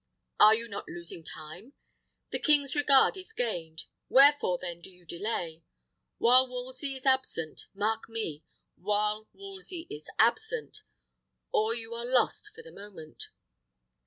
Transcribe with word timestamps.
Are 0.39 0.55
you 0.55 0.67
not 0.67 0.89
losing 0.89 1.23
time? 1.23 1.73
The 2.31 2.39
king's 2.39 2.75
regard 2.75 3.17
is 3.17 3.33
gained; 3.33 3.83
wherefore, 4.09 4.57
then, 4.59 4.81
do 4.81 4.89
you 4.89 5.05
delay? 5.05 5.61
While 6.17 6.47
Wolsey 6.49 6.95
is 6.95 7.05
absent 7.05 7.67
mark 7.75 8.09
me! 8.09 8.43
while 8.75 9.29
Wolsey 9.31 9.85
is 9.91 10.09
absent 10.17 10.81
or 11.51 11.75
you 11.75 11.93
are 11.93 12.03
lost 12.03 12.49
for 12.55 12.63
the 12.63 12.71
moment." 12.71 13.27